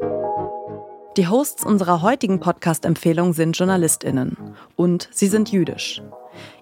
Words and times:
Die 0.00 1.26
Hosts 1.26 1.64
unserer 1.64 2.02
heutigen 2.02 2.38
Podcast-Empfehlung 2.38 3.32
sind 3.32 3.58
JournalistInnen 3.58 4.36
und 4.76 5.08
sie 5.10 5.26
sind 5.26 5.50
jüdisch. 5.50 6.00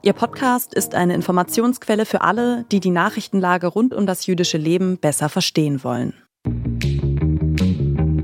Ihr 0.02 0.14
Podcast 0.14 0.72
ist 0.72 0.94
eine 0.94 1.14
Informationsquelle 1.14 2.06
für 2.06 2.22
alle, 2.22 2.64
die 2.72 2.80
die 2.80 2.90
Nachrichtenlage 2.90 3.66
rund 3.66 3.92
um 3.92 4.06
das 4.06 4.26
jüdische 4.26 4.56
Leben 4.56 4.98
besser 4.98 5.28
verstehen 5.28 5.84
wollen. 5.84 6.14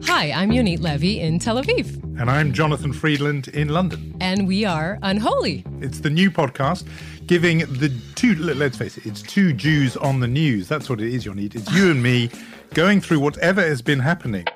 Hi, 0.08 0.32
I'm 0.32 0.52
Yonit 0.52 0.80
Levy 0.80 1.18
in 1.18 1.38
Tel 1.38 1.58
Aviv. 1.58 1.98
And 2.18 2.30
I'm 2.30 2.52
Jonathan 2.52 2.92
Friedland 2.92 3.48
in 3.48 3.68
London. 3.68 4.14
And 4.20 4.48
we 4.48 4.66
are 4.66 4.98
Unholy. 5.02 5.64
It's 5.80 6.00
the 6.00 6.10
new 6.10 6.30
podcast 6.30 6.84
giving 7.26 7.58
the 7.78 7.90
two, 8.14 8.34
let's 8.36 8.76
face 8.76 8.96
it, 8.96 9.06
it's 9.06 9.22
two 9.22 9.52
Jews 9.52 9.96
on 9.96 10.20
the 10.20 10.28
news. 10.28 10.68
That's 10.68 10.88
what 10.88 11.00
it 11.00 11.12
is, 11.12 11.24
Yonit. 11.24 11.54
It's 11.54 11.70
you 11.72 11.90
and 11.90 12.02
me 12.02 12.30
going 12.74 13.00
through 13.00 13.20
whatever 13.20 13.60
has 13.60 13.82
been 13.82 14.00
happening. 14.00 14.46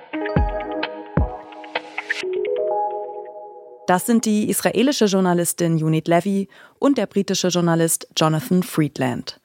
Das 3.87 4.05
sind 4.05 4.25
die 4.25 4.51
israelische 4.51 5.05
Journalistin 5.05 5.83
Unit 5.83 6.09
Levy 6.09 6.49
und 6.81 6.99
der 6.99 7.07
britische 7.07 7.49
Journalist 7.49 8.09
Jonathan 8.17 8.65
Friedland. 8.65 9.41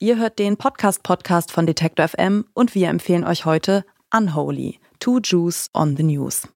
Ihr 0.00 0.18
hört 0.18 0.40
den 0.40 0.56
Podcast-Podcast 0.56 1.52
von 1.52 1.64
Detector 1.64 2.08
FM 2.08 2.44
und 2.54 2.74
wir 2.74 2.88
empfehlen 2.88 3.22
euch 3.22 3.44
heute 3.44 3.84
Unholy, 4.12 4.80
Two 4.98 5.20
Jews 5.22 5.70
on 5.72 5.96
the 5.96 6.02
News. 6.02 6.48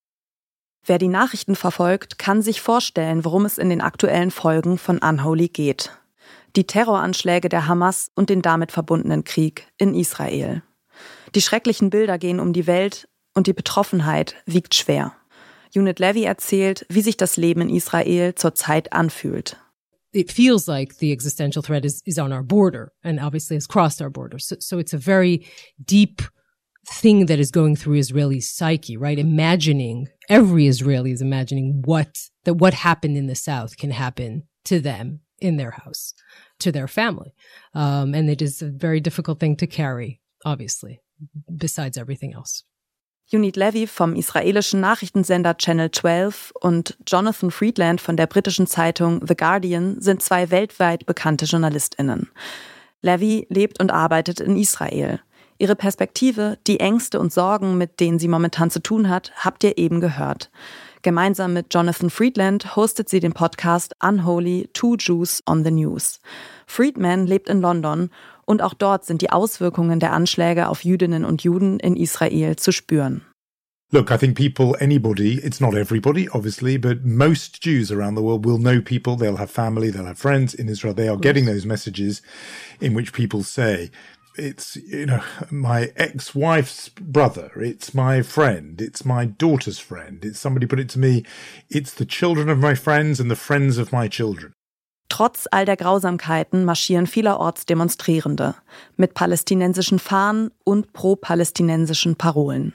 Wer 0.84 0.98
die 0.98 1.06
Nachrichten 1.06 1.54
verfolgt, 1.54 2.18
kann 2.18 2.42
sich 2.42 2.60
vorstellen, 2.60 3.24
worum 3.24 3.44
es 3.44 3.56
in 3.56 3.70
den 3.70 3.82
aktuellen 3.82 4.32
Folgen 4.32 4.76
von 4.76 4.98
Unholy 4.98 5.46
geht. 5.46 5.92
Die 6.56 6.66
Terroranschläge 6.66 7.48
der 7.48 7.68
Hamas 7.68 8.10
und 8.16 8.30
den 8.30 8.42
damit 8.42 8.72
verbundenen 8.72 9.22
Krieg 9.22 9.68
in 9.78 9.94
Israel. 9.94 10.62
Die 11.36 11.42
schrecklichen 11.42 11.90
Bilder 11.90 12.18
gehen 12.18 12.40
um 12.40 12.52
die 12.52 12.66
Welt 12.66 13.08
und 13.34 13.46
die 13.46 13.52
Betroffenheit 13.52 14.34
wiegt 14.44 14.74
schwer. 14.74 15.12
Unit 15.74 15.98
Levy 15.98 16.24
erzählt, 16.24 16.84
wie 16.88 17.02
sich 17.02 17.16
das 17.16 17.36
Leben 17.36 17.62
in 17.62 17.70
Israel 17.70 18.34
zurzeit 18.34 18.92
anfühlt. 18.92 19.56
It 20.12 20.32
feels 20.32 20.66
like 20.66 20.98
the 20.98 21.12
existential 21.12 21.62
threat 21.62 21.84
is, 21.84 22.02
is 22.06 22.18
on 22.18 22.32
our 22.32 22.42
border 22.42 22.92
and 23.04 23.20
obviously 23.20 23.56
has 23.56 23.66
crossed 23.66 24.00
our 24.00 24.10
border. 24.10 24.38
So, 24.38 24.56
so 24.58 24.78
it's 24.78 24.94
a 24.94 24.98
very 24.98 25.46
deep 25.84 26.22
thing 26.88 27.26
that 27.26 27.38
is 27.38 27.50
going 27.50 27.76
through 27.76 27.98
Israeli 27.98 28.40
psyche, 28.40 28.96
right? 28.96 29.18
Imagining 29.18 30.08
every 30.28 30.66
Israeli 30.66 31.12
is 31.12 31.20
imagining 31.20 31.82
what 31.84 32.16
that 32.44 32.54
what 32.54 32.74
happened 32.74 33.16
in 33.16 33.26
the 33.26 33.34
South 33.34 33.76
can 33.76 33.90
happen 33.90 34.44
to 34.64 34.80
them 34.80 35.20
in 35.40 35.56
their 35.56 35.72
house, 35.72 36.14
to 36.60 36.72
their 36.72 36.88
family, 36.88 37.34
um, 37.74 38.14
and 38.14 38.28
it 38.28 38.42
is 38.42 38.62
a 38.62 38.70
very 38.70 39.00
difficult 39.00 39.38
thing 39.38 39.56
to 39.56 39.66
carry, 39.66 40.20
obviously, 40.44 41.00
besides 41.54 41.96
everything 41.96 42.34
else. 42.34 42.64
Unit 43.30 43.56
Levy 43.56 43.86
vom 43.86 44.14
israelischen 44.14 44.80
Nachrichtensender 44.80 45.54
Channel 45.58 45.90
12 45.90 46.54
und 46.62 46.96
Jonathan 47.06 47.50
Friedland 47.50 48.00
von 48.00 48.16
der 48.16 48.26
britischen 48.26 48.66
Zeitung 48.66 49.20
The 49.26 49.36
Guardian 49.36 50.00
sind 50.00 50.22
zwei 50.22 50.50
weltweit 50.50 51.04
bekannte 51.04 51.44
JournalistInnen. 51.44 52.30
Levy 53.02 53.46
lebt 53.50 53.82
und 53.82 53.90
arbeitet 53.90 54.40
in 54.40 54.56
Israel. 54.56 55.20
Ihre 55.58 55.76
Perspektive, 55.76 56.56
die 56.66 56.80
Ängste 56.80 57.20
und 57.20 57.30
Sorgen, 57.30 57.76
mit 57.76 58.00
denen 58.00 58.18
sie 58.18 58.28
momentan 58.28 58.70
zu 58.70 58.80
tun 58.80 59.10
hat, 59.10 59.32
habt 59.36 59.62
ihr 59.62 59.76
eben 59.76 60.00
gehört. 60.00 60.50
Gemeinsam 61.02 61.52
mit 61.52 61.74
Jonathan 61.74 62.08
Friedland 62.08 62.76
hostet 62.76 63.10
sie 63.10 63.20
den 63.20 63.34
Podcast 63.34 63.94
Unholy 64.02 64.70
Two 64.72 64.96
Jews 64.96 65.42
on 65.46 65.64
the 65.64 65.70
News. 65.70 66.20
Friedman 66.66 67.26
lebt 67.26 67.50
in 67.50 67.60
London 67.60 68.10
und 68.48 68.62
auch 68.62 68.72
dort 68.72 69.04
sind 69.04 69.20
die 69.20 69.30
Auswirkungen 69.30 70.00
der 70.00 70.12
Anschläge 70.12 70.68
auf 70.68 70.82
Jüdinnen 70.82 71.26
und 71.26 71.42
Juden 71.42 71.78
in 71.78 71.96
Israel 71.96 72.56
zu 72.56 72.72
spüren. 72.72 73.20
Look, 73.90 74.10
I 74.10 74.16
think 74.16 74.36
people, 74.36 74.74
anybody, 74.80 75.38
it's 75.44 75.60
not 75.60 75.74
everybody, 75.74 76.28
obviously, 76.30 76.78
but 76.78 77.04
most 77.04 77.62
Jews 77.62 77.90
around 77.90 78.16
the 78.16 78.22
world 78.22 78.44
will 78.44 78.58
know 78.58 78.80
people. 78.80 79.16
They'll 79.16 79.38
have 79.38 79.50
family, 79.50 79.90
they'll 79.90 80.06
have 80.06 80.18
friends 80.18 80.54
in 80.54 80.68
Israel. 80.68 80.94
They 80.94 81.08
are 81.08 81.18
getting 81.18 81.46
those 81.46 81.66
messages 81.66 82.22
in 82.80 82.94
which 82.94 83.12
people 83.12 83.42
say, 83.42 83.90
it's, 84.36 84.76
you 84.76 85.06
know, 85.06 85.22
my 85.50 85.90
ex-wife's 85.96 86.90
brother. 86.90 87.50
It's 87.56 87.92
my 87.92 88.22
friend. 88.22 88.80
It's 88.80 89.04
my 89.04 89.26
daughter's 89.26 89.78
friend. 89.78 90.24
It's 90.24 90.38
somebody 90.38 90.66
put 90.66 90.80
it 90.80 90.88
to 90.90 90.98
me. 90.98 91.24
It's 91.68 91.92
the 91.92 92.06
children 92.06 92.48
of 92.48 92.58
my 92.58 92.74
friends 92.74 93.20
and 93.20 93.30
the 93.30 93.36
friends 93.36 93.78
of 93.78 93.92
my 93.92 94.08
children. 94.08 94.52
Trotz 95.08 95.46
all 95.50 95.64
der 95.64 95.76
Grausamkeiten 95.76 96.64
marschieren 96.64 97.06
vielerorts 97.06 97.64
Demonstrierende 97.64 98.54
mit 98.96 99.14
palästinensischen 99.14 99.98
Fahnen 99.98 100.50
und 100.64 100.92
pro-palästinensischen 100.92 102.16
Parolen. 102.16 102.74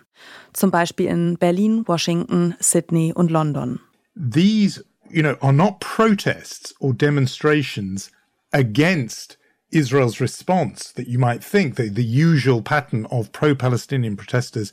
Zum 0.53 0.71
Beispiel 0.71 1.07
in 1.07 1.37
Berlin, 1.37 1.87
Washington, 1.87 2.55
Sydney 2.59 3.13
und 3.13 3.29
London. 3.29 3.79
These, 4.15 4.83
you 5.09 5.21
know, 5.21 5.35
are 5.41 5.53
not 5.53 5.79
protests 5.79 6.73
or 6.79 6.93
demonstrations 6.93 8.11
against 8.51 9.37
Israel's 9.69 10.19
response 10.19 10.93
that 10.93 11.07
you 11.07 11.19
might 11.19 11.43
think 11.43 11.75
the, 11.75 11.89
the 11.89 12.03
usual 12.03 12.61
pattern 12.61 13.05
of 13.07 13.31
pro-Palestinian 13.31 14.15
protesters 14.15 14.71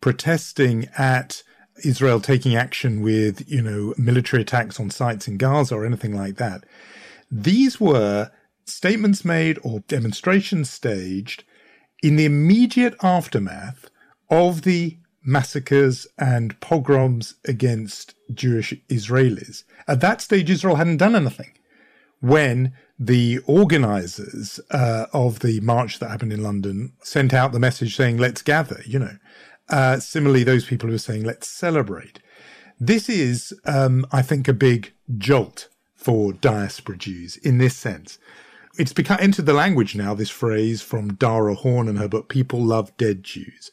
protesting 0.00 0.88
at 0.96 1.42
Israel 1.84 2.20
taking 2.20 2.56
action 2.56 3.00
with, 3.00 3.48
you 3.50 3.62
know, 3.62 3.94
military 3.96 4.42
attacks 4.42 4.80
on 4.80 4.90
sites 4.90 5.28
in 5.28 5.36
Gaza 5.36 5.74
or 5.74 5.84
anything 5.84 6.16
like 6.16 6.36
that. 6.36 6.64
These 7.30 7.80
were 7.80 8.30
statements 8.64 9.24
made 9.24 9.58
or 9.62 9.80
demonstrations 9.80 10.70
staged 10.70 11.44
in 12.02 12.16
the 12.16 12.24
immediate 12.24 12.94
aftermath 13.02 13.90
of 14.30 14.62
the 14.62 14.98
massacres 15.24 16.06
and 16.18 16.58
pogroms 16.60 17.34
against 17.46 18.14
Jewish 18.32 18.72
Israelis. 18.88 19.64
At 19.88 20.00
that 20.00 20.20
stage, 20.20 20.50
Israel 20.50 20.76
hadn't 20.76 20.98
done 20.98 21.16
anything. 21.16 21.52
When 22.20 22.72
the 22.98 23.40
organizers 23.46 24.58
uh, 24.70 25.06
of 25.12 25.40
the 25.40 25.60
march 25.60 25.98
that 25.98 26.10
happened 26.10 26.32
in 26.32 26.42
London 26.42 26.92
sent 27.02 27.34
out 27.34 27.52
the 27.52 27.60
message 27.60 27.94
saying, 27.94 28.16
let's 28.16 28.40
gather, 28.40 28.80
you 28.86 28.98
know, 28.98 29.16
uh, 29.68 29.98
similarly, 29.98 30.44
those 30.44 30.64
people 30.64 30.88
who 30.88 30.94
are 30.94 30.98
saying, 30.98 31.24
let's 31.24 31.48
celebrate. 31.48 32.20
This 32.78 33.08
is, 33.08 33.54
um, 33.64 34.06
I 34.12 34.22
think, 34.22 34.48
a 34.48 34.52
big 34.52 34.92
jolt 35.16 35.68
for 35.94 36.32
diaspora 36.32 36.96
Jews 36.96 37.36
in 37.38 37.58
this 37.58 37.76
sense. 37.76 38.18
It's 38.78 38.92
become 38.92 39.18
entered 39.20 39.46
the 39.46 39.54
language 39.54 39.96
now, 39.96 40.12
this 40.14 40.30
phrase 40.30 40.82
from 40.82 41.14
Dara 41.14 41.54
Horn 41.54 41.88
and 41.88 41.98
her 41.98 42.08
book, 42.08 42.28
People 42.28 42.62
Love 42.62 42.94
Dead 42.96 43.24
Jews. 43.24 43.70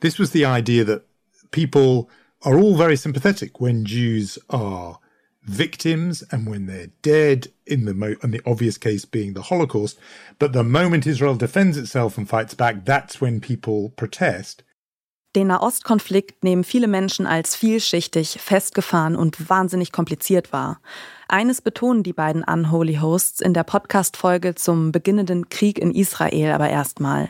This 0.00 0.18
was 0.18 0.30
the 0.30 0.44
idea 0.44 0.84
that 0.84 1.04
people 1.50 2.08
are 2.42 2.58
all 2.58 2.76
very 2.76 2.96
sympathetic 2.96 3.60
when 3.60 3.84
Jews 3.84 4.38
are 4.48 5.00
victims 5.42 6.22
and 6.30 6.48
when 6.48 6.66
they're 6.66 6.90
dead 7.02 7.48
in 7.66 7.84
the 7.84 7.94
mo- 7.94 8.16
in 8.22 8.30
the 8.30 8.42
obvious 8.46 8.78
case 8.78 9.04
being 9.04 9.32
the 9.32 9.42
Holocaust. 9.42 9.98
But 10.38 10.52
the 10.52 10.64
moment 10.64 11.06
Israel 11.06 11.34
defends 11.34 11.76
itself 11.76 12.16
and 12.18 12.28
fights 12.28 12.54
back, 12.54 12.84
that's 12.84 13.20
when 13.20 13.40
people 13.40 13.90
protest. 13.90 14.62
Den 15.36 15.48
Nahostkonflikt 15.48 16.44
nehmen 16.44 16.64
viele 16.64 16.88
Menschen 16.88 17.26
als 17.26 17.54
vielschichtig, 17.54 18.38
festgefahren 18.40 19.16
und 19.16 19.50
wahnsinnig 19.50 19.92
kompliziert 19.92 20.50
wahr. 20.50 20.80
Eines 21.28 21.60
betonen 21.60 22.02
die 22.02 22.14
beiden 22.14 22.42
Unholy 22.42 22.94
Hosts 23.02 23.42
in 23.42 23.52
der 23.52 23.62
Podcast-Folge 23.62 24.54
zum 24.54 24.92
beginnenden 24.92 25.50
Krieg 25.50 25.78
in 25.78 25.90
Israel 25.90 26.52
aber 26.52 26.70
erstmal. 26.70 27.28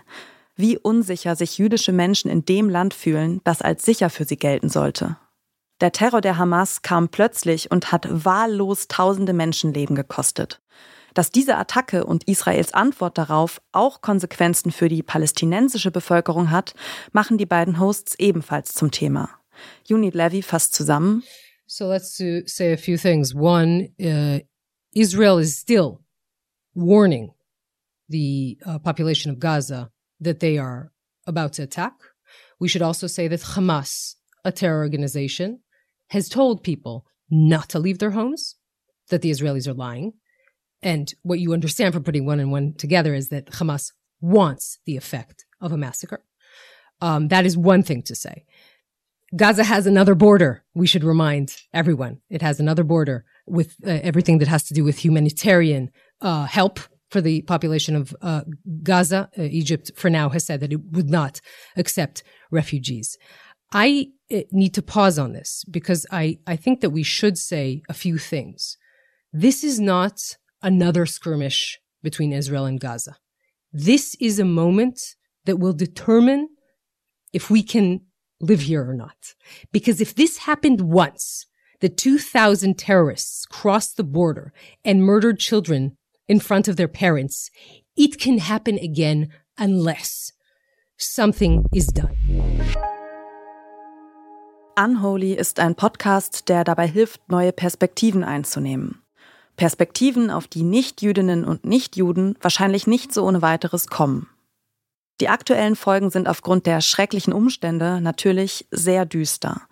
Wie 0.55 0.79
unsicher 0.79 1.35
sich 1.35 1.59
jüdische 1.59 1.91
Menschen 1.91 2.31
in 2.31 2.45
dem 2.45 2.71
Land 2.71 2.95
fühlen, 2.95 3.41
das 3.43 3.61
als 3.61 3.85
sicher 3.85 4.09
für 4.09 4.25
sie 4.25 4.37
gelten 4.37 4.69
sollte. 4.69 5.17
Der 5.81 5.91
Terror 5.91 6.21
der 6.21 6.39
Hamas 6.39 6.83
kam 6.83 7.09
plötzlich 7.09 7.73
und 7.73 7.91
hat 7.91 8.07
wahllos 8.09 8.87
tausende 8.87 9.33
Menschenleben 9.33 9.97
gekostet. 9.97 10.61
Dass 11.17 11.31
diese 11.31 11.57
Attacke 11.57 12.05
und 12.05 12.25
Israels 12.29 12.75
Antwort 12.75 13.17
darauf 13.17 13.63
auch 13.73 14.03
Konsequenzen 14.03 14.71
für 14.71 14.91
die 14.91 15.03
palästinensische 15.03 15.91
Bevölkerung 15.91 16.51
hat, 16.51 16.75
machen 17.11 17.39
die 17.39 17.47
beiden 17.47 17.81
Hosts 17.81 18.17
ebenfalls 18.19 18.75
zum 18.75 18.91
Thema. 18.91 19.31
Unit 19.89 20.15
Levy 20.15 20.43
fasst 20.43 20.75
zusammen. 20.75 21.23
So 21.67 21.89
let's 21.89 22.19
say 22.19 22.75
a 22.75 22.77
few 22.77 22.99
things. 22.99 23.35
One, 23.35 23.89
uh, 23.99 24.41
Israel 24.93 25.39
is 25.39 25.57
still 25.57 26.05
warning 26.75 27.31
the 28.11 28.59
uh, 28.67 28.79
population 28.79 29.33
of 29.33 29.39
Gaza 29.39 29.91
that 30.21 30.41
they 30.41 30.59
are 30.59 30.93
about 31.27 31.55
to 31.55 31.63
attack. 31.63 31.95
We 32.61 32.69
should 32.69 32.83
also 32.83 33.07
say 33.07 33.27
that 33.29 33.41
Hamas, 33.41 34.17
a 34.45 34.53
terror 34.53 34.83
organization, 34.83 35.61
has 36.09 36.29
told 36.29 36.63
people 36.63 37.07
not 37.31 37.71
to 37.71 37.79
leave 37.79 38.01
their 38.01 38.13
homes, 38.13 38.57
that 39.09 39.23
the 39.23 39.31
Israelis 39.31 39.67
are 39.67 39.73
lying, 39.73 40.13
And 40.87 41.13
what 41.23 41.41
you 41.41 41.53
understand 41.53 41.93
from 41.93 42.05
putting 42.05 42.27
one 42.27 42.39
and 42.39 42.53
one 42.53 42.73
together 42.75 43.13
is 43.13 43.29
that 43.31 43.47
Hamas 43.47 43.91
wants 44.21 44.79
the 44.87 44.97
effect 44.97 45.45
of 45.61 45.73
a 45.73 45.77
massacre. 45.77 46.23
Um, 47.01 47.27
that 47.27 47.45
is 47.45 47.57
one 47.59 47.83
thing 47.83 48.03
to 48.03 48.15
say. 48.15 48.45
Gaza 49.35 49.65
has 49.65 49.89
another 49.89 50.15
border. 50.15 50.63
We 50.75 50.87
should 50.87 51.03
remind 51.03 51.57
everyone 51.75 52.21
it 52.31 52.41
has 52.41 52.61
another 52.61 52.85
border 52.85 53.25
with 53.49 53.75
uh, 53.85 53.99
everything 54.05 54.39
that 54.39 54.47
has 54.47 54.63
to 54.69 54.75
do 54.75 54.85
with 54.85 55.05
humanitarian 55.05 55.91
uh, 56.21 56.45
help 56.45 56.79
for 57.11 57.21
the 57.21 57.43
population 57.43 57.97
of 57.97 58.15
uh, 58.23 58.43
Gaza. 58.85 59.29
Uh, 59.37 59.43
Egypt, 59.43 59.91
for 59.97 60.09
now, 60.09 60.29
has 60.29 60.47
said 60.47 60.61
that 60.61 60.73
it 60.73 60.81
would 60.93 61.11
not 61.11 61.41
accept 61.77 62.23
refugees. 62.53 63.19
I 63.73 64.11
eh, 64.31 64.45
need 64.53 64.73
to 64.75 64.83
pause 64.83 65.19
on 65.19 65.33
this 65.33 65.65
because 65.69 66.07
I, 66.13 66.39
I 66.47 66.55
think 66.55 66.81
that 66.81 66.91
we 66.91 67.03
should 67.03 67.39
say 67.39 67.83
a 67.89 67.95
few 67.95 68.19
things. 68.19 68.77
This 69.33 69.65
is 69.65 69.81
not 69.81 70.37
another 70.63 71.07
skirmish 71.07 71.79
between 72.03 72.33
Israel 72.33 72.65
and 72.65 72.81
Gaza. 72.81 73.17
This 73.73 74.17
is 74.21 74.39
a 74.39 74.45
moment 74.45 75.01
that 75.45 75.59
will 75.59 75.73
determine 75.73 76.49
if 77.33 77.51
we 77.51 77.63
can 77.63 78.01
live 78.41 78.63
here 78.63 78.89
or 78.89 78.95
not. 78.95 79.35
Because 79.73 80.01
if 80.01 80.15
this 80.15 80.39
happened 80.39 80.81
once, 80.81 81.47
the 81.81 81.89
2000 81.89 82.79
terrorists 82.79 83.45
crossed 83.47 83.97
the 83.97 84.05
border 84.05 84.53
and 84.85 85.05
murdered 85.05 85.39
children 85.39 85.97
in 86.29 86.41
front 86.41 86.69
of 86.69 86.77
their 86.77 86.89
parents, 86.89 87.51
it 87.97 88.19
can 88.19 88.39
happen 88.39 88.79
again 88.79 89.29
unless 89.59 90.33
something 90.97 91.65
is 91.75 91.87
done. 91.87 92.17
Unholy 94.79 95.33
ist 95.33 95.59
ein 95.59 95.75
Podcast, 95.75 96.49
der 96.51 96.65
dabei 96.65 96.87
hilft, 96.87 97.21
neue 97.29 97.53
Perspektiven 97.53 98.23
einzunehmen. 98.23 99.06
Perspektiven, 99.57 100.31
auf 100.31 100.47
die 100.47 100.63
Nichtjüdinnen 100.63 101.45
und 101.45 101.65
Nichtjuden 101.65 102.37
wahrscheinlich 102.41 102.87
nicht 102.87 103.13
so 103.13 103.25
ohne 103.25 103.43
weiteres 103.43 103.87
kommen. 103.89 104.29
Die 105.21 105.31
aktuellen 105.31 105.77
Folgen 105.77 106.11
sind 106.11 106.29
aufgrund 106.29 106.67
der 106.67 106.83
schrecklichen 106.83 107.33
Umstände 107.33 108.03
natürlich 108.03 108.67
sehr 108.71 109.07
düster. 109.07 109.63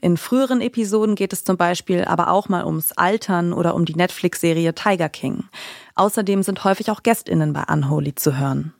In 0.00 0.16
früheren 0.16 0.60
Episoden 0.62 1.14
geht 1.14 1.32
es 1.32 1.44
zum 1.44 1.56
Beispiel 1.56 2.04
aber 2.04 2.30
auch 2.30 2.48
mal 2.48 2.64
ums 2.64 2.92
Altern 2.92 3.52
oder 3.52 3.74
um 3.74 3.84
die 3.84 3.94
Netflix-Serie 3.94 4.74
Tiger 4.74 5.10
King. 5.10 5.44
Außerdem 5.94 6.42
sind 6.42 6.64
häufig 6.64 6.90
auch 6.90 7.02
GästInnen 7.02 7.52
bei 7.52 7.64
Unholy 7.70 8.14
zu 8.14 8.38
hören. 8.38 8.72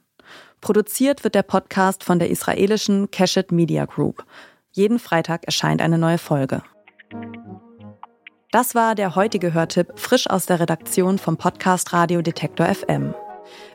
Produziert 0.62 1.24
wird 1.24 1.34
der 1.34 1.42
Podcast 1.42 2.04
von 2.04 2.18
der 2.18 2.30
israelischen 2.30 3.10
Keshet 3.10 3.52
Media 3.52 3.84
Group. 3.84 4.24
Jeden 4.72 4.98
Freitag 4.98 5.44
erscheint 5.44 5.82
eine 5.82 5.98
neue 5.98 6.18
Folge. 6.18 6.62
Das 8.54 8.74
war 8.76 8.94
der 8.94 9.16
heutige 9.16 9.52
Hörtipp 9.52 9.98
frisch 9.98 10.30
aus 10.30 10.46
der 10.46 10.60
Redaktion 10.60 11.18
vom 11.18 11.36
Podcast 11.36 11.92
Radio 11.92 12.22
Detektor 12.22 12.66
FM. 12.66 13.12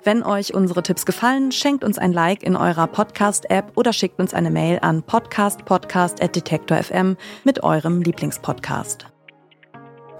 Wenn 0.05 0.23
euch 0.23 0.53
unsere 0.53 0.81
Tipps 0.83 1.05
gefallen, 1.05 1.51
schenkt 1.51 1.83
uns 1.83 1.97
ein 1.97 2.13
Like 2.13 2.43
in 2.43 2.55
eurer 2.55 2.87
Podcast-App 2.87 3.73
oder 3.75 3.91
schickt 3.91 4.21
uns 4.21 4.33
eine 4.33 4.51
Mail 4.51 4.79
an 4.81 5.03
podcastpodcast.detektor.fm 5.03 7.17
mit 7.43 7.61
eurem 7.61 8.01
Lieblingspodcast. 8.01 9.07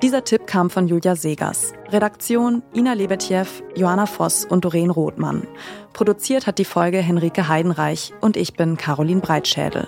Dieser 0.02 0.26
Tipp 0.26 0.46
kam 0.46 0.70
von 0.70 0.90
Julia 0.90 1.16
Segers. 1.16 1.72
Redaktion 1.88 2.62
Ina 2.76 2.92
Lebetjew, 2.92 3.48
Johanna 3.76 4.08
Voss 4.08 4.44
und 4.44 4.66
Doreen 4.66 4.90
Rothmann. 4.90 5.48
Produziert 5.94 6.48
hat 6.48 6.58
die 6.58 6.66
Folge 6.66 6.98
Henrike 6.98 7.48
Heidenreich 7.48 8.12
und 8.20 8.36
ich 8.36 8.56
bin 8.56 8.76
Caroline 8.76 9.22
Breitschädel. 9.22 9.88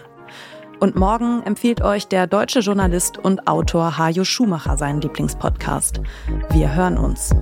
Und 0.82 0.96
morgen 0.96 1.44
empfiehlt 1.44 1.84
euch 1.84 2.08
der 2.08 2.26
deutsche 2.26 2.62
Journalist 2.62 3.20
und 3.20 3.48
Autor 3.48 4.00
Hajo 4.00 4.24
Schumacher 4.24 4.78
seinen 4.78 5.00
Lieblingspodcast. 5.00 6.02
Wir 6.50 6.74
hören 6.74 6.98
uns. 6.98 7.36